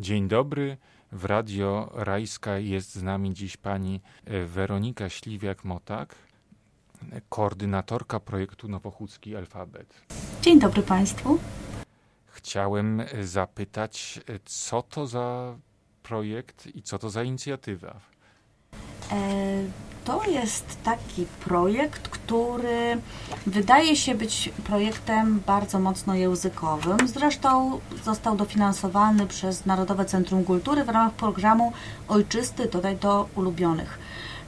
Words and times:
Dzień 0.00 0.28
dobry. 0.28 0.76
W 1.12 1.24
Radio 1.24 1.90
Rajska 1.94 2.58
jest 2.58 2.94
z 2.94 3.02
nami 3.02 3.34
dziś 3.34 3.56
pani 3.56 4.00
e, 4.24 4.44
Weronika 4.44 5.04
Śliwiak-Motak, 5.08 6.06
koordynatorka 7.28 8.20
projektu 8.20 8.68
Nowochódzki 8.68 9.36
Alfabet. 9.36 9.94
Dzień 10.42 10.60
dobry 10.60 10.82
Państwu. 10.82 11.38
Chciałem 12.26 13.00
e, 13.00 13.06
zapytać, 13.24 14.20
e, 14.28 14.38
co 14.44 14.82
to 14.82 15.06
za 15.06 15.56
projekt 16.02 16.66
i 16.74 16.82
co 16.82 16.98
to 16.98 17.10
za 17.10 17.22
inicjatywa? 17.22 18.00
To 20.04 20.24
jest 20.24 20.82
taki 20.84 21.26
projekt, 21.44 22.08
który 22.08 22.98
wydaje 23.46 23.96
się 23.96 24.14
być 24.14 24.50
projektem 24.64 25.42
bardzo 25.46 25.78
mocno 25.78 26.14
językowym. 26.14 27.08
Zresztą 27.08 27.80
został 28.04 28.36
dofinansowany 28.36 29.26
przez 29.26 29.66
Narodowe 29.66 30.04
Centrum 30.04 30.44
Kultury 30.44 30.84
w 30.84 30.88
ramach 30.88 31.12
programu 31.12 31.72
Ojczysty 32.08 32.68
dodaj 32.68 32.96
do 32.96 33.28
ulubionych. 33.36 33.98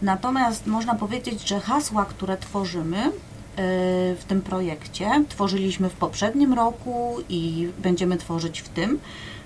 Natomiast 0.03 0.67
można 0.67 0.95
powiedzieć, 0.95 1.49
że 1.49 1.61
hasła, 1.61 2.05
które 2.05 2.37
tworzymy 2.37 3.13
w 3.57 4.25
tym 4.29 4.43
projekcie, 4.43 5.25
tworzyliśmy 5.29 5.89
w 5.89 5.95
poprzednim 5.95 6.53
roku 6.53 7.17
i 7.29 7.69
będziemy 7.79 8.17
tworzyć 8.17 8.61
w 8.61 8.69
tym, 8.69 8.99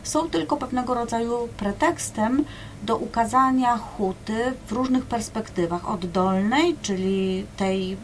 są 0.06 0.30
tylko 0.30 0.56
pewnego 0.56 0.94
rodzaju 0.94 1.48
pretekstem 1.56 2.44
do 2.82 2.96
ukazania 2.96 3.76
huty 3.76 4.52
w 4.66 4.72
różnych 4.72 5.04
perspektywach. 5.04 5.90
Oddolnej, 5.90 6.76
czyli 6.82 7.46
tej, 7.56 7.96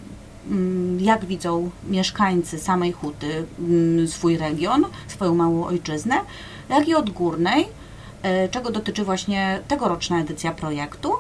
mm, 0.51 1.01
jak 1.01 1.25
widzą 1.25 1.71
mieszkańcy 1.89 2.59
samej 2.59 2.93
huty 2.93 3.47
mm, 3.59 4.09
swój 4.09 4.37
region, 4.37 4.85
swoją 5.09 5.35
małą 5.35 5.65
ojczyznę, 5.67 6.21
jak 6.69 6.89
i 6.89 6.95
odgórnej, 6.95 7.69
e, 8.23 8.49
czego 8.49 8.71
dotyczy 8.71 9.05
właśnie 9.05 9.61
tegoroczna 9.69 10.21
edycja 10.21 10.53
projektu. 10.53 11.13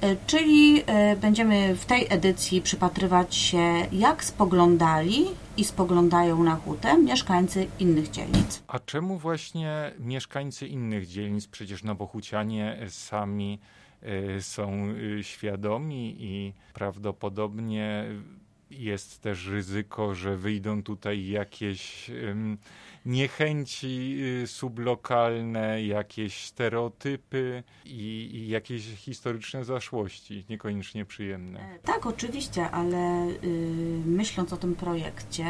E, 0.00 0.16
czyli 0.26 0.82
e, 0.86 1.16
będziemy 1.16 1.76
w 1.76 1.86
tej 1.86 2.06
edycji 2.10 2.62
przypatrywać 2.62 3.34
się, 3.34 3.86
jak 3.92 4.24
spoglądali 4.24 5.24
i 5.56 5.64
spoglądają 5.64 6.44
na 6.44 6.56
hutę 6.56 6.98
mieszkańcy 6.98 7.66
innych 7.78 8.10
dzielnic. 8.10 8.62
A 8.66 8.78
czemu 8.78 9.18
właśnie 9.18 9.92
mieszkańcy 9.98 10.66
innych 10.66 11.06
dzielnic? 11.06 11.46
Przecież 11.46 11.84
nowochucianie 11.84 12.78
sami 12.88 13.58
e, 14.02 14.42
są 14.42 14.94
świadomi 15.22 16.16
i 16.18 16.52
prawdopodobnie 16.74 18.04
jest 18.70 19.22
też 19.22 19.46
ryzyko, 19.46 20.14
że 20.14 20.36
wyjdą 20.36 20.82
tutaj 20.82 21.28
jakieś 21.28 22.10
niechęci 23.08 24.18
y, 24.42 24.46
sublokalne, 24.46 25.82
jakieś 25.84 26.44
stereotypy 26.46 27.62
i, 27.84 28.30
i 28.32 28.48
jakieś 28.48 28.82
historyczne 28.96 29.64
zaszłości, 29.64 30.44
niekoniecznie 30.50 31.04
przyjemne. 31.04 31.60
E, 31.60 31.78
tak, 31.78 32.06
oczywiście, 32.06 32.70
ale 32.70 33.28
y, 33.28 34.00
myśląc 34.06 34.52
o 34.52 34.56
tym 34.56 34.74
projekcie, 34.74 35.46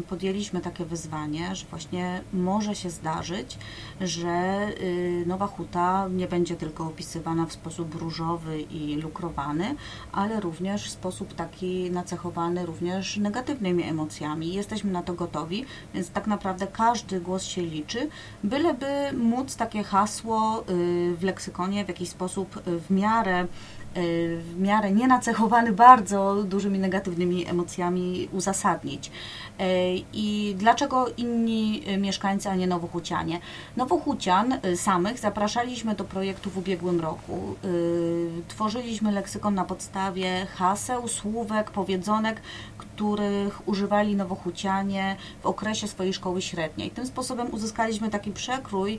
y, 0.00 0.02
podjęliśmy 0.02 0.60
takie 0.60 0.84
wyzwanie, 0.84 1.54
że 1.54 1.66
właśnie 1.66 2.22
może 2.32 2.74
się 2.74 2.90
zdarzyć, 2.90 3.58
że 4.00 4.68
y, 4.80 5.24
Nowa 5.26 5.46
Huta 5.46 6.08
nie 6.08 6.28
będzie 6.28 6.56
tylko 6.56 6.86
opisywana 6.86 7.46
w 7.46 7.52
sposób 7.52 7.94
różowy 7.94 8.60
i 8.60 8.96
lukrowany, 8.96 9.74
ale 10.12 10.40
również 10.40 10.86
w 10.86 10.90
sposób 10.90 11.34
taki 11.34 11.90
nacechowany 11.90 12.66
również 12.66 13.16
negatywnymi 13.16 13.82
emocjami. 13.82 14.54
Jesteśmy 14.54 14.90
na 14.90 15.02
to 15.02 15.14
gotowi, 15.14 15.64
więc 15.94 16.10
tak 16.10 16.26
naprawdę 16.26 16.61
naprawdę 16.62 16.76
każdy 16.76 17.20
głos 17.20 17.42
się 17.44 17.62
liczy, 17.62 18.08
byleby 18.44 19.12
móc 19.12 19.56
takie 19.56 19.82
hasło 19.82 20.64
y, 20.70 21.16
w 21.16 21.22
leksykonie 21.22 21.84
w 21.84 21.88
jakiś 21.88 22.08
sposób 22.08 22.56
y, 22.56 22.78
w 22.78 22.90
miarę 22.90 23.46
Y, 23.96 24.40
w 24.42 24.60
miarę 24.60 24.92
nienacechowany 24.92 25.72
bardzo 25.72 26.42
dużymi 26.42 26.78
negatywnymi 26.78 27.48
emocjami 27.48 28.28
uzasadnić. 28.32 29.06
Y, 29.08 29.12
I 30.12 30.54
dlaczego 30.58 31.06
inni 31.16 31.82
mieszkańcy, 31.98 32.48
a 32.48 32.54
nie 32.54 32.66
Nowochucianie? 32.66 33.40
Nowochucian 33.76 34.58
samych 34.76 35.18
zapraszaliśmy 35.18 35.94
do 35.94 36.04
projektu 36.04 36.50
w 36.50 36.58
ubiegłym 36.58 37.00
roku. 37.00 37.54
Tworzyliśmy 38.48 39.12
leksykon 39.12 39.54
na 39.54 39.64
podstawie 39.64 40.46
haseł, 40.46 41.08
słówek, 41.08 41.70
powiedzonek, 41.70 42.40
których 42.94 43.68
używali 43.68 44.16
Nowochucianie 44.16 45.16
w 45.42 45.46
okresie 45.46 45.88
swojej 45.88 46.12
szkoły 46.12 46.42
średniej. 46.42 46.90
Tym 46.90 47.06
sposobem 47.06 47.54
uzyskaliśmy 47.54 48.10
taki 48.10 48.30
przekrój 48.30 48.98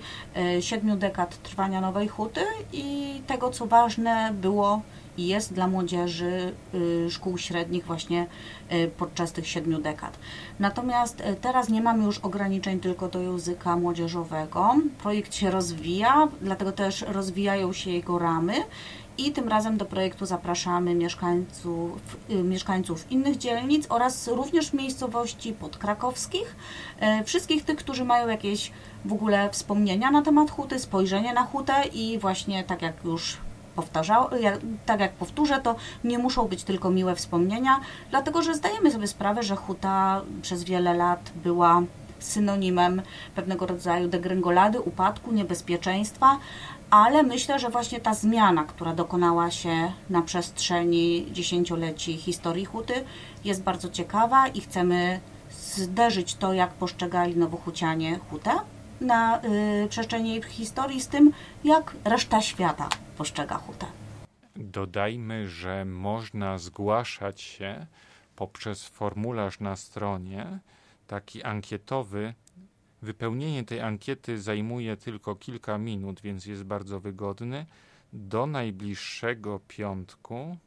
siedmiu 0.59 0.95
dekad 0.95 1.41
trwania 1.41 1.81
Nowej 1.81 2.07
Huty 2.07 2.41
i 2.73 3.21
tego, 3.27 3.49
co 3.49 3.65
ważne 3.65 4.33
było 4.33 4.81
i 5.17 5.27
jest 5.27 5.53
dla 5.53 5.67
młodzieży 5.67 6.53
y, 6.73 7.11
szkół 7.11 7.37
średnich 7.37 7.85
właśnie 7.85 8.27
y, 8.71 8.91
podczas 8.97 9.31
tych 9.31 9.47
siedmiu 9.47 9.79
dekad. 9.79 10.19
Natomiast 10.59 11.23
teraz 11.41 11.69
nie 11.69 11.81
mamy 11.81 12.03
już 12.03 12.19
ograniczeń 12.19 12.79
tylko 12.79 13.07
do 13.07 13.21
języka 13.21 13.75
młodzieżowego. 13.75 14.75
Projekt 15.03 15.35
się 15.35 15.51
rozwija, 15.51 16.27
dlatego 16.41 16.71
też 16.71 17.01
rozwijają 17.01 17.73
się 17.73 17.91
jego 17.91 18.19
ramy 18.19 18.53
i 19.18 19.31
tym 19.31 19.47
razem 19.47 19.78
do 19.78 19.85
projektu 19.85 20.25
zapraszamy 20.25 20.96
mieszkańców, 20.96 22.18
mieszkańców 22.29 23.12
innych 23.12 23.38
dzielnic 23.38 23.85
oraz 23.90 24.28
również 24.28 24.74
miejscowości 24.74 25.53
podkrakowskich, 25.53 26.56
wszystkich 27.25 27.66
tych, 27.66 27.78
którzy 27.78 28.06
mają 28.06 28.28
jakieś 28.28 28.72
w 29.06 29.13
ogóle 29.13 29.50
wspomnienia 29.50 30.12
na 30.12 30.22
temat 30.22 30.51
huty, 30.51 30.79
spojrzenie 30.79 31.34
na 31.34 31.44
hutę 31.44 31.74
i 31.94 32.19
właśnie 32.19 32.63
tak 32.63 32.81
jak 32.81 32.94
już 33.03 33.38
powtarzał, 33.75 34.29
tak 34.85 35.00
jak 35.00 35.13
powtórzę, 35.13 35.59
to 35.63 35.75
nie 36.03 36.19
muszą 36.19 36.47
być 36.47 36.63
tylko 36.63 36.90
miłe 36.90 37.16
wspomnienia, 37.16 37.80
dlatego 38.09 38.41
że 38.41 38.56
zdajemy 38.56 38.91
sobie 38.91 39.07
sprawę, 39.07 39.44
że 39.44 39.56
huta 39.56 40.22
przez 40.41 40.63
wiele 40.63 40.94
lat 40.94 41.31
była 41.44 41.81
synonimem 42.19 43.01
pewnego 43.35 43.66
rodzaju 43.66 44.07
degrengolady, 44.07 44.81
upadku, 44.81 45.31
niebezpieczeństwa, 45.31 46.38
ale 46.93 47.23
myślę, 47.23 47.59
że 47.59 47.69
właśnie 47.69 47.99
ta 47.99 48.13
zmiana, 48.13 48.63
która 48.63 48.93
dokonała 48.93 49.51
się 49.51 49.93
na 50.09 50.21
przestrzeni 50.21 51.27
dziesięcioleci 51.31 52.17
historii 52.17 52.65
huty, 52.65 52.93
jest 53.43 53.63
bardzo 53.63 53.89
ciekawa 53.89 54.47
i 54.47 54.61
chcemy 54.61 55.19
zderzyć 55.49 56.35
to, 56.35 56.53
jak 56.53 56.73
postrzegali 56.73 57.37
nowochucianie 57.37 58.19
hutę 58.29 58.51
na 59.01 59.41
y, 59.43 59.87
przestrzeni 59.89 60.41
historii 60.41 61.01
z 61.01 61.07
tym, 61.07 61.33
jak 61.63 61.95
reszta 62.03 62.41
świata 62.41 62.89
postrzega 63.17 63.57
hutę. 63.57 63.85
Dodajmy, 64.55 65.47
że 65.47 65.85
można 65.85 66.57
zgłaszać 66.57 67.41
się 67.41 67.85
poprzez 68.35 68.87
formularz 68.87 69.59
na 69.59 69.75
stronie, 69.75 70.59
taki 71.07 71.43
ankietowy. 71.43 72.33
Wypełnienie 73.03 73.63
tej 73.63 73.81
ankiety 73.81 74.41
zajmuje 74.41 74.97
tylko 74.97 75.35
kilka 75.35 75.77
minut, 75.77 76.21
więc 76.21 76.45
jest 76.45 76.63
bardzo 76.63 76.99
wygodny. 76.99 77.65
Do 78.13 78.45
najbliższego 78.45 79.59
piątku. 79.67 80.57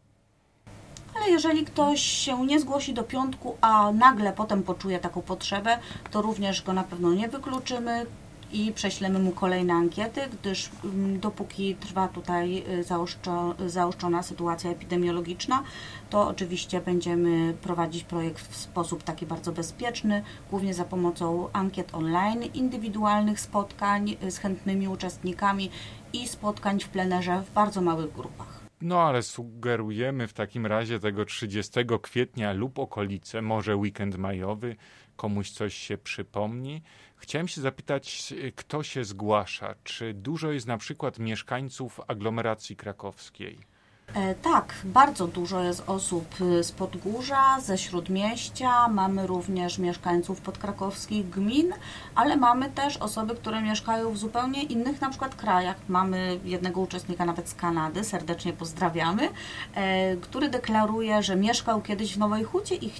Ale 1.17 1.31
jeżeli 1.31 1.65
ktoś 1.65 2.01
się 2.01 2.47
nie 2.47 2.61
zgłosi 2.61 2.95
do 2.95 3.03
piątku, 3.03 3.57
a 3.61 3.93
nagle 3.93 4.33
potem 4.33 4.63
poczuje 4.63 4.99
taką 4.99 5.23
potrzebę, 5.23 5.79
to 6.11 6.23
również 6.23 6.63
go 6.63 6.73
na 6.73 6.85
pewno 6.85 7.15
nie 7.15 7.29
wykluczymy 7.29 8.07
i 8.53 8.73
prześlemy 8.73 9.19
mu 9.19 9.33
kolejne 9.33 9.75
ankiety, 9.75 10.21
gdyż 10.33 10.71
mm, 10.85 11.21
dopóki 11.21 11.75
trwa 11.75 12.09
tutaj 12.09 12.65
y, 12.69 13.71
zaostrzona 13.71 14.23
sytuacja 14.23 14.71
epidemiologiczna, 14.71 15.63
to 16.11 16.29
oczywiście 16.29 16.81
będziemy 16.81 17.55
prowadzić 17.55 18.05
projekt 18.05 18.49
w 18.49 18.57
sposób 18.57 19.03
taki 19.03 19.27
bardzo 19.27 19.53
bezpieczny, 19.53 20.23
głównie 20.51 20.75
za 20.75 20.85
pomocą 20.85 21.49
ankiet 21.53 21.95
online, 21.95 22.43
indywidualnych 22.55 23.41
spotkań 23.41 24.17
y, 24.23 24.31
z 24.31 24.39
chętnymi 24.39 24.89
uczestnikami 24.89 25.71
i 26.13 26.29
spotkań 26.29 26.81
w 26.81 26.89
plenerze 26.89 27.43
w 27.43 27.53
bardzo 27.53 27.81
małych 27.81 28.13
grupach. 28.13 28.56
No 28.81 29.01
ale 29.01 29.23
sugerujemy 29.23 30.29
w 30.29 30.33
takim 30.33 30.67
razie 30.67 31.01
tego 31.01 31.25
30 31.25 31.73
kwietnia 32.03 32.53
lub 32.53 32.79
okolice, 32.79 33.43
może 33.43 33.77
weekend 33.77 34.17
majowy, 34.19 34.77
komuś 35.17 35.51
coś 35.51 35.75
się 35.75 35.99
przypomni. 35.99 36.83
Chciałem 37.17 37.49
się 37.49 37.61
zapytać, 37.61 38.35
kto 38.57 38.83
się 38.83 39.05
zgłasza? 39.05 39.75
Czy 39.85 40.15
dużo 40.15 40.53
jest 40.53 40.67
na 40.67 40.79
przykład 40.79 41.19
mieszkańców 41.19 42.01
aglomeracji 42.09 42.77
krakowskiej? 42.77 43.76
E, 44.15 44.35
tak, 44.35 44.75
bardzo 44.85 45.27
dużo 45.27 45.63
jest 45.63 45.83
osób 45.87 46.35
z 46.63 46.73
Podgórza, 46.73 47.61
ze 47.61 47.79
Śródmieścia, 47.79 48.89
mamy 48.89 49.27
również 49.27 49.79
mieszkańców 49.79 50.41
podkrakowskich 50.41 51.31
gmin, 51.31 51.73
ale 52.15 52.37
mamy 52.37 52.71
też 52.71 52.97
osoby, 52.97 53.35
które 53.35 53.63
mieszkają 53.63 54.13
w 54.13 54.19
zupełnie 54.19 54.63
innych 54.63 55.01
na 55.01 55.11
przykład 55.11 55.35
krajach. 55.35 55.77
Mamy 55.89 56.41
jednego 56.45 56.81
uczestnika 56.81 57.25
nawet 57.25 57.49
z 57.49 57.55
Kanady, 57.55 58.05
serdecznie 58.05 58.53
pozdrawiamy, 58.53 59.29
e, 59.75 60.17
który 60.17 60.49
deklaruje, 60.49 61.23
że 61.23 61.37
mieszkał 61.37 61.83
kiedyś 61.83 62.15
w 62.15 62.19
Nowej 62.19 62.45
Hucie 62.45 62.75
i 62.75 62.91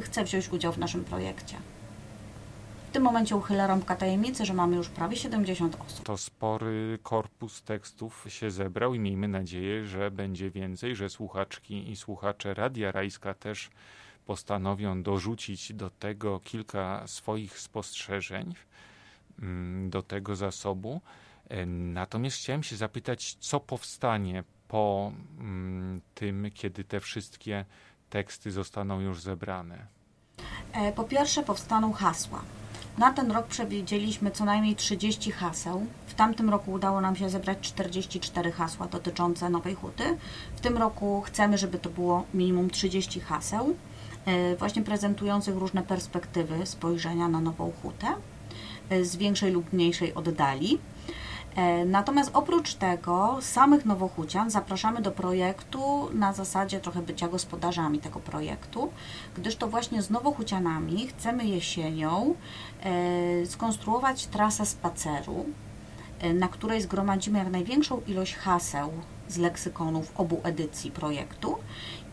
chce 0.00 0.24
wziąć 0.24 0.52
udział 0.52 0.72
w 0.72 0.78
naszym 0.78 1.04
projekcie 1.04 1.56
tym 2.96 3.02
momencie 3.02 3.36
uchylę 3.36 3.66
rąbka 3.66 3.96
tajemnicy, 3.96 4.46
że 4.46 4.54
mamy 4.54 4.76
już 4.76 4.88
prawie 4.88 5.16
70 5.16 5.76
osób. 5.86 6.04
To 6.04 6.16
spory 6.16 6.98
korpus 7.02 7.62
tekstów 7.62 8.24
się 8.28 8.50
zebrał 8.50 8.94
i 8.94 8.98
miejmy 8.98 9.28
nadzieję, 9.28 9.84
że 9.84 10.10
będzie 10.10 10.50
więcej, 10.50 10.96
że 10.96 11.10
słuchaczki 11.10 11.90
i 11.90 11.96
słuchacze 11.96 12.54
Radia 12.54 12.92
Rajska 12.92 13.34
też 13.34 13.70
postanowią 14.26 15.02
dorzucić 15.02 15.72
do 15.72 15.90
tego 15.90 16.40
kilka 16.40 17.06
swoich 17.06 17.58
spostrzeżeń 17.58 18.54
mm, 19.42 19.90
do 19.90 20.02
tego 20.02 20.36
zasobu. 20.36 21.00
Natomiast 21.66 22.36
chciałem 22.36 22.62
się 22.62 22.76
zapytać, 22.76 23.34
co 23.34 23.60
powstanie 23.60 24.44
po 24.68 25.12
mm, 25.38 26.00
tym, 26.14 26.50
kiedy 26.54 26.84
te 26.84 27.00
wszystkie 27.00 27.64
teksty 28.10 28.50
zostaną 28.50 29.00
już 29.00 29.20
zebrane? 29.20 29.86
E, 30.72 30.92
po 30.92 31.04
pierwsze, 31.04 31.42
powstaną 31.42 31.92
hasła. 31.92 32.42
Na 32.98 33.12
ten 33.12 33.30
rok 33.30 33.46
przewidzieliśmy 33.46 34.30
co 34.30 34.44
najmniej 34.44 34.76
30 34.76 35.30
haseł. 35.30 35.86
W 36.06 36.14
tamtym 36.14 36.50
roku 36.50 36.72
udało 36.72 37.00
nam 37.00 37.16
się 37.16 37.30
zebrać 37.30 37.58
44 37.60 38.52
hasła 38.52 38.86
dotyczące 38.86 39.50
Nowej 39.50 39.74
Huty. 39.74 40.04
W 40.56 40.60
tym 40.60 40.76
roku 40.76 41.22
chcemy, 41.26 41.58
żeby 41.58 41.78
to 41.78 41.90
było 41.90 42.24
minimum 42.34 42.70
30 42.70 43.20
haseł, 43.20 43.76
e, 44.26 44.56
właśnie 44.56 44.82
prezentujących 44.82 45.56
różne 45.56 45.82
perspektywy 45.82 46.66
spojrzenia 46.66 47.28
na 47.28 47.40
Nową 47.40 47.72
Hutę 47.82 48.06
e, 48.90 49.04
z 49.04 49.16
większej 49.16 49.52
lub 49.52 49.72
mniejszej 49.72 50.14
oddali. 50.14 50.78
E, 51.56 51.84
natomiast 51.84 52.30
oprócz 52.34 52.74
tego 52.74 53.38
samych 53.40 53.84
Nowochucian 53.84 54.50
zapraszamy 54.50 55.02
do 55.02 55.10
projektu 55.10 56.08
na 56.14 56.32
zasadzie 56.32 56.80
trochę 56.80 57.02
bycia 57.02 57.28
gospodarzami 57.28 57.98
tego 57.98 58.20
projektu, 58.20 58.90
gdyż 59.36 59.56
to 59.56 59.68
właśnie 59.68 60.02
z 60.02 60.10
Nowochucianami 60.10 61.06
chcemy 61.06 61.46
jesienią 61.46 62.34
e, 62.82 63.46
skonstruować 63.46 64.26
trasę 64.26 64.66
spaceru, 64.66 65.46
e, 66.20 66.34
na 66.34 66.48
której 66.48 66.82
zgromadzimy 66.82 67.38
jak 67.38 67.50
największą 67.50 68.00
ilość 68.06 68.34
haseł 68.34 68.92
z 69.28 69.36
leksykonów 69.36 70.12
obu 70.16 70.40
edycji 70.44 70.90
projektu. 70.90 71.56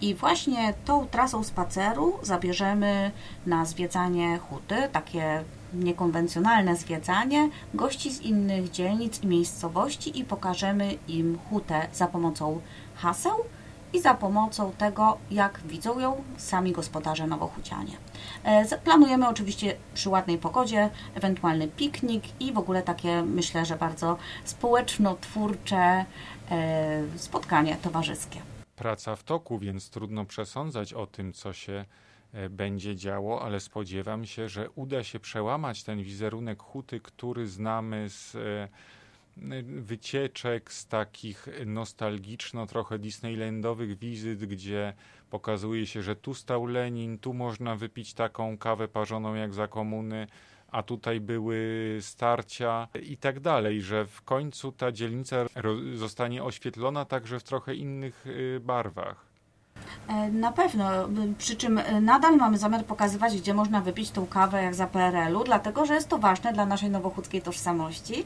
I 0.01 0.15
właśnie 0.15 0.73
tą 0.85 1.07
trasą 1.07 1.43
spaceru 1.43 2.19
zabierzemy 2.21 3.11
na 3.45 3.65
zwiedzanie 3.65 4.37
huty, 4.37 4.75
takie 4.91 5.43
niekonwencjonalne 5.73 6.75
zwiedzanie 6.75 7.49
gości 7.73 8.11
z 8.11 8.21
innych 8.21 8.71
dzielnic 8.71 9.23
i 9.23 9.27
miejscowości 9.27 10.19
i 10.19 10.25
pokażemy 10.25 10.93
im 11.07 11.39
hutę 11.49 11.87
za 11.93 12.07
pomocą 12.07 12.61
haseł 12.95 13.35
i 13.93 14.01
za 14.01 14.13
pomocą 14.13 14.71
tego, 14.71 15.17
jak 15.31 15.61
widzą 15.65 15.99
ją 15.99 16.23
sami 16.37 16.71
gospodarze 16.71 17.27
Nowochucianie. 17.27 17.97
E, 18.43 18.77
planujemy 18.77 19.27
oczywiście 19.27 19.75
przy 19.93 20.09
ładnej 20.09 20.37
pogodzie, 20.37 20.89
ewentualny 21.15 21.67
piknik 21.67 22.41
i 22.41 22.53
w 22.53 22.57
ogóle 22.57 22.81
takie, 22.81 23.23
myślę, 23.23 23.65
że 23.65 23.75
bardzo 23.75 24.17
społeczno-twórcze 24.45 26.05
e, 26.51 27.03
spotkanie 27.15 27.77
towarzyskie. 27.81 28.41
Praca 28.75 29.15
w 29.15 29.23
toku, 29.23 29.59
więc 29.59 29.89
trudno 29.89 30.25
przesądzać 30.25 30.93
o 30.93 31.07
tym, 31.07 31.33
co 31.33 31.53
się 31.53 31.85
będzie 32.49 32.95
działo, 32.95 33.41
ale 33.41 33.59
spodziewam 33.59 34.25
się, 34.25 34.49
że 34.49 34.69
uda 34.69 35.03
się 35.03 35.19
przełamać 35.19 35.83
ten 35.83 36.03
wizerunek 36.03 36.61
huty, 36.61 36.99
który 36.99 37.47
znamy 37.47 38.09
z 38.09 38.35
e, 38.35 38.67
wycieczek, 39.63 40.73
z 40.73 40.87
takich 40.87 41.47
nostalgiczno 41.65 42.65
trochę 42.65 42.99
Disneylandowych 42.99 43.97
wizyt, 43.97 44.45
gdzie 44.45 44.93
pokazuje 45.29 45.87
się, 45.87 46.01
że 46.01 46.15
tu 46.15 46.33
stał 46.33 46.65
Lenin, 46.65 47.17
tu 47.17 47.33
można 47.33 47.75
wypić 47.75 48.13
taką 48.13 48.57
kawę 48.57 48.87
parzoną 48.87 49.35
jak 49.35 49.53
za 49.53 49.67
komuny, 49.67 50.27
a 50.71 50.83
tutaj 50.83 51.19
były 51.19 51.97
starcia 52.01 52.87
i 53.03 53.17
tak 53.17 53.39
dalej, 53.39 53.81
że 53.81 54.05
w 54.05 54.21
końcu 54.21 54.71
ta 54.71 54.91
dzielnica 54.91 55.45
zostanie 55.93 56.43
oświetlona 56.43 57.05
także 57.05 57.39
w 57.39 57.43
trochę 57.43 57.75
innych 57.75 58.27
y, 58.27 58.59
barwach. 58.59 59.32
E, 60.07 60.31
na 60.31 60.51
pewno, 60.51 60.85
przy 61.37 61.55
czym 61.55 61.77
e, 61.77 62.01
nadal 62.01 62.37
mamy 62.37 62.57
zamiar 62.57 62.85
pokazywać, 62.85 63.37
gdzie 63.37 63.53
można 63.53 63.81
wypić 63.81 64.11
tą 64.11 64.27
kawę 64.27 64.63
jak 64.63 64.75
za 64.75 64.87
PRL-u, 64.87 65.43
dlatego 65.43 65.85
że 65.85 65.93
jest 65.93 66.09
to 66.09 66.17
ważne 66.17 66.53
dla 66.53 66.65
naszej 66.65 66.89
nowochódzkiej 66.89 67.41
tożsamości, 67.41 68.25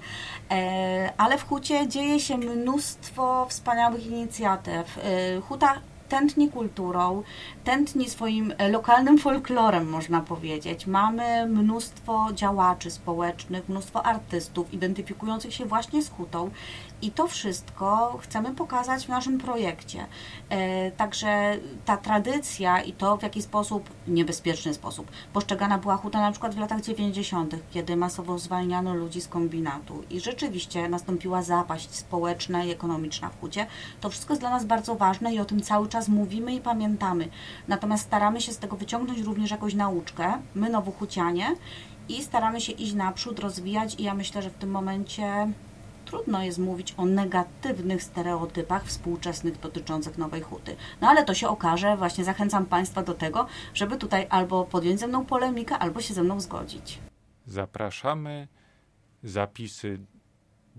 e, 0.51 1.13
ale 1.18 1.38
w 1.38 1.47
Hucie 1.47 1.88
dzieje 1.88 2.19
się 2.19 2.38
mnóstwo 2.38 3.45
wspaniałych 3.50 4.07
inicjatyw. 4.07 5.00
Huta 5.47 5.75
tętni 6.09 6.50
kulturą, 6.50 7.24
tętni 7.63 8.09
swoim 8.09 8.54
lokalnym 8.71 9.18
folklorem, 9.18 9.89
można 9.89 10.21
powiedzieć. 10.21 10.88
Mamy 10.88 11.45
mnóstwo 11.45 12.27
działaczy 12.33 12.92
społecznych, 12.92 13.69
mnóstwo 13.69 14.06
artystów 14.06 14.74
identyfikujących 14.74 15.54
się 15.54 15.65
właśnie 15.65 16.01
z 16.01 16.09
hutą 16.09 16.51
i 17.01 17.12
to 17.12 17.27
wszystko 17.27 18.18
chcemy 18.21 18.56
pokazać 18.56 19.06
w 19.06 19.09
naszym 19.09 19.38
projekcie. 19.38 20.06
E, 20.50 20.92
także 20.92 21.57
ta 21.86 21.98
tradycja 21.98 22.81
i 22.81 22.94
to, 22.94 23.18
w 23.18 23.24
jaki 23.24 23.42
sposób, 23.42 23.89
niebezpieczny 24.07 24.74
sposób, 24.74 25.12
postrzegana 25.33 25.77
była 25.77 25.98
huta 25.98 26.21
na 26.21 26.31
przykład 26.31 26.56
w 26.56 26.60
latach 26.60 26.81
90., 26.81 27.56
kiedy 27.71 27.95
masowo 27.95 28.39
zwalniano 28.39 28.94
ludzi 28.94 29.21
z 29.21 29.27
kombinatu 29.27 30.03
i 30.10 30.19
rzeczywiście 30.19 30.89
nastąpiła 30.89 31.42
zapaść 31.42 31.95
społeczna 31.95 32.63
i 32.63 32.71
ekonomiczna 32.71 33.30
w 33.30 33.39
hucie, 33.39 33.68
to 34.01 34.10
wszystko 34.10 34.33
jest 34.33 34.42
dla 34.42 34.50
nas 34.50 34.65
bardzo 34.65 34.95
ważne 34.95 35.33
i 35.33 35.39
o 35.39 35.45
tym 35.45 35.62
cały 35.62 35.89
czas 35.89 35.97
mówimy 36.08 36.56
i 36.56 36.62
pamiętamy. 36.62 37.30
Natomiast 37.68 38.04
staramy 38.04 38.42
się 38.42 38.52
z 38.52 38.58
tego 38.58 38.76
wyciągnąć 38.76 39.20
również 39.20 39.52
jakąś 39.52 39.74
nauczkę, 39.74 40.34
my 40.56 40.70
nowochucianie, 40.70 41.56
i 42.10 42.24
staramy 42.24 42.62
się 42.62 42.72
iść 42.72 42.94
naprzód, 42.94 43.40
rozwijać 43.40 43.96
i 44.00 44.04
ja 44.04 44.14
myślę, 44.14 44.42
że 44.42 44.50
w 44.50 44.54
tym 44.54 44.72
momencie 44.72 45.52
trudno 46.06 46.44
jest 46.44 46.60
mówić 46.60 46.94
o 46.98 47.06
negatywnych 47.06 48.04
stereotypach 48.04 48.86
współczesnych 48.86 49.60
dotyczących 49.60 50.18
Nowej 50.18 50.42
Huty. 50.42 50.76
No 51.02 51.08
ale 51.08 51.26
to 51.26 51.34
się 51.34 51.48
okaże, 51.48 51.98
właśnie 51.98 52.24
zachęcam 52.24 52.66
Państwa 52.66 53.04
do 53.04 53.14
tego, 53.14 53.48
żeby 53.74 53.98
tutaj 53.98 54.28
albo 54.30 54.66
podjąć 54.66 55.00
ze 55.00 55.08
mną 55.08 55.26
polemikę, 55.26 55.78
albo 55.78 56.02
się 56.02 56.14
ze 56.14 56.24
mną 56.24 56.40
zgodzić. 56.40 57.00
Zapraszamy. 57.46 58.48
Zapisy 59.24 60.00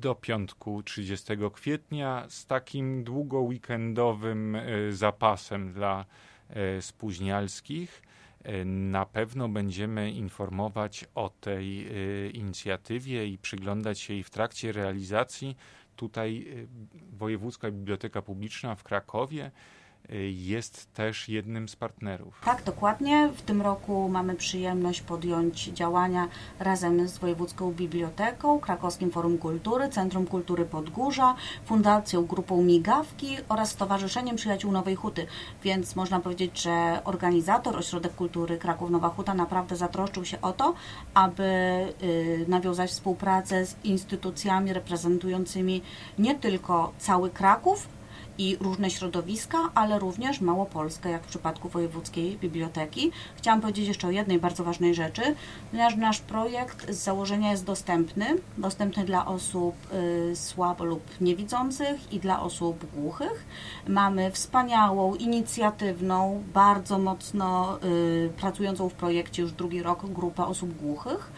do 0.00 0.14
piątku 0.14 0.82
30 0.82 1.34
kwietnia 1.52 2.26
z 2.28 2.46
takim 2.46 3.04
długo-weekendowym 3.04 4.56
e, 4.56 4.92
zapasem 4.92 5.72
dla 5.72 6.04
e, 6.50 6.82
spóźnialskich. 6.82 8.02
E, 8.42 8.64
na 8.64 9.06
pewno 9.06 9.48
będziemy 9.48 10.10
informować 10.10 11.04
o 11.14 11.28
tej 11.28 11.86
inicjatywie 12.36 13.26
i 13.26 13.38
przyglądać 13.38 14.00
się 14.00 14.14
jej 14.14 14.22
w 14.22 14.30
trakcie 14.30 14.72
realizacji. 14.72 15.56
Tutaj 15.96 16.46
Wojewódzka 17.12 17.70
Biblioteka 17.70 18.22
Publiczna 18.22 18.74
w 18.74 18.82
Krakowie 18.82 19.50
jest 20.31 20.94
też 20.94 21.28
jednym 21.28 21.69
z 21.69 21.76
partnerów. 21.76 22.40
Tak, 22.44 22.62
dokładnie. 22.62 23.28
W 23.36 23.43
tym 23.43 23.62
roku 23.62 24.08
mamy 24.08 24.34
przyjemność 24.34 25.00
podjąć 25.00 25.64
działania 25.64 26.28
razem 26.58 27.08
z 27.08 27.19
Wojewódzką 27.19 27.72
Biblioteką, 27.72 28.60
Krakowskim 28.60 29.10
Forum 29.10 29.38
Kultury, 29.38 29.88
Centrum 29.88 30.26
Kultury 30.26 30.64
Podgórza, 30.64 31.34
Fundacją 31.64 32.26
Grupą 32.26 32.62
Migawki 32.62 33.36
oraz 33.48 33.70
Stowarzyszeniem 33.70 34.36
Przyjaciół 34.36 34.72
Nowej 34.72 34.96
Huty. 34.96 35.26
Więc 35.62 35.96
można 35.96 36.20
powiedzieć, 36.20 36.62
że 36.62 37.00
organizator 37.05 37.76
Ośrodek 37.76 38.14
Kultury 38.14 38.58
Kraków 38.58 38.90
Nowa 38.90 39.08
Huta 39.08 39.34
naprawdę 39.34 39.76
zatroszczył 39.76 40.24
się 40.24 40.40
o 40.40 40.52
to, 40.52 40.74
aby 41.14 41.43
y, 42.02 42.44
nawiązać 42.48 42.90
współpracę 42.90 43.67
z 43.67 43.76
instytucjami 43.84 44.72
reprezentującymi 44.72 45.82
nie 46.19 46.34
tylko 46.34 46.93
cały 46.98 47.31
Kraków, 47.31 47.97
i 48.38 48.56
różne 48.60 48.90
środowiska, 48.90 49.58
ale 49.74 49.98
również 49.98 50.40
Małopolskę, 50.40 51.10
jak 51.10 51.22
w 51.22 51.28
przypadku 51.28 51.68
Wojewódzkiej 51.68 52.36
Biblioteki. 52.36 53.10
Chciałam 53.36 53.60
powiedzieć 53.60 53.88
jeszcze 53.88 54.08
o 54.08 54.10
jednej 54.10 54.38
bardzo 54.38 54.64
ważnej 54.64 54.94
rzeczy, 54.94 55.22
ponieważ 55.70 55.96
nasz 55.96 56.20
projekt 56.20 56.90
z 56.90 56.96
założenia 56.96 57.50
jest 57.50 57.64
dostępny, 57.64 58.26
dostępny 58.58 59.04
dla 59.04 59.26
osób 59.26 59.74
y, 60.32 60.36
słabo 60.36 60.84
lub 60.84 61.02
niewidzących 61.20 62.12
i 62.12 62.18
dla 62.18 62.42
osób 62.42 62.86
głuchych. 62.94 63.44
Mamy 63.88 64.30
wspaniałą, 64.30 65.14
inicjatywną, 65.14 66.42
bardzo 66.54 66.98
mocno 66.98 67.78
y, 67.84 68.30
pracującą 68.36 68.88
w 68.88 68.94
projekcie 68.94 69.42
już 69.42 69.52
drugi 69.52 69.82
rok 69.82 70.06
grupę 70.06 70.46
osób 70.46 70.76
głuchych 70.76 71.32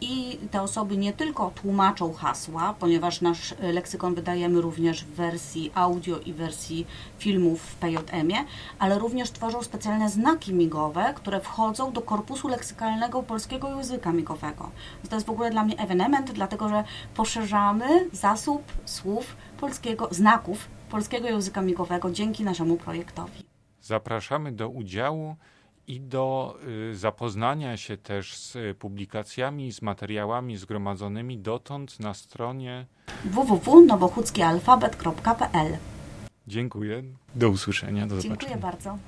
i 0.00 0.38
te 0.50 0.62
osoby 0.62 0.96
nie 0.96 1.12
tylko 1.12 1.50
tłumaczą 1.50 2.12
hasła, 2.12 2.74
ponieważ 2.78 3.20
nasz 3.20 3.54
leksykon 3.60 4.14
wydajemy 4.14 4.60
również 4.60 5.04
w 5.04 5.08
wersji 5.08 5.72
audio 5.74 6.18
i 6.18 6.32
wersji 6.32 6.86
filmów 7.18 7.62
w 7.62 7.74
PJM-ie, 7.74 8.44
ale 8.78 8.98
również 8.98 9.30
tworzą 9.30 9.62
specjalne 9.62 10.10
znaki 10.10 10.54
migowe, 10.54 11.12
które 11.16 11.40
wchodzą 11.40 11.92
do 11.92 12.02
korpusu 12.02 12.48
leksykalnego 12.48 13.22
polskiego 13.22 13.68
języka 13.76 14.12
migowego. 14.12 14.70
To 15.08 15.14
jest 15.14 15.26
w 15.26 15.30
ogóle 15.30 15.50
dla 15.50 15.64
mnie 15.64 15.78
ewenement, 15.78 16.32
dlatego 16.32 16.68
że 16.68 16.84
poszerzamy 17.14 18.10
zasób 18.12 18.62
słów 18.84 19.36
polskiego, 19.60 20.08
znaków 20.10 20.68
polskiego 20.90 21.28
języka 21.28 21.62
migowego 21.62 22.10
dzięki 22.10 22.44
naszemu 22.44 22.76
projektowi. 22.76 23.46
Zapraszamy 23.80 24.52
do 24.52 24.68
udziału 24.68 25.36
i 25.88 26.00
do 26.00 26.56
y, 26.90 26.96
zapoznania 26.96 27.76
się 27.76 27.96
też 27.96 28.36
z 28.36 28.78
publikacjami, 28.78 29.72
z 29.72 29.82
materiałami 29.82 30.56
zgromadzonymi 30.56 31.38
dotąd 31.38 32.00
na 32.00 32.14
stronie 32.14 32.86
www.nowochódzkialfabet.pl 33.24 35.76
Dziękuję. 36.46 37.02
Do 37.34 37.48
usłyszenia. 37.48 38.06
Do 38.06 38.20
Dziękuję 38.20 38.56
bardzo. 38.56 38.98